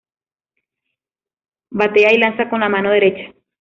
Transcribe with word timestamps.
Batea 1.69 2.11
y 2.11 2.17
lanza 2.17 2.49
con 2.49 2.61
la 2.61 2.69
mano 2.69 2.89
derecha. 2.89 3.35